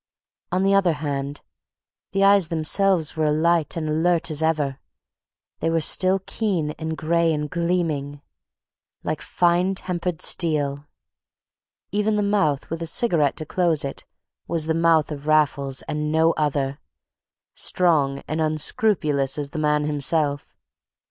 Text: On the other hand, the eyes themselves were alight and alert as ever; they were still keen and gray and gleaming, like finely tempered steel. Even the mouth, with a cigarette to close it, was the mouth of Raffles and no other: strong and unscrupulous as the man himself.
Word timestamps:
On 0.51 0.63
the 0.63 0.73
other 0.73 0.93
hand, 0.93 1.41
the 2.11 2.23
eyes 2.23 2.47
themselves 2.47 3.15
were 3.15 3.25
alight 3.25 3.77
and 3.77 3.87
alert 3.87 4.31
as 4.31 4.41
ever; 4.41 4.79
they 5.59 5.69
were 5.69 5.79
still 5.79 6.23
keen 6.25 6.71
and 6.79 6.97
gray 6.97 7.31
and 7.31 7.47
gleaming, 7.47 8.19
like 9.03 9.21
finely 9.21 9.75
tempered 9.75 10.19
steel. 10.23 10.87
Even 11.91 12.15
the 12.15 12.23
mouth, 12.23 12.67
with 12.71 12.81
a 12.81 12.87
cigarette 12.87 13.37
to 13.37 13.45
close 13.45 13.85
it, 13.85 14.03
was 14.47 14.65
the 14.65 14.73
mouth 14.73 15.11
of 15.11 15.27
Raffles 15.27 15.83
and 15.83 16.11
no 16.11 16.31
other: 16.31 16.79
strong 17.53 18.23
and 18.27 18.41
unscrupulous 18.41 19.37
as 19.37 19.51
the 19.51 19.59
man 19.59 19.83
himself. 19.83 20.57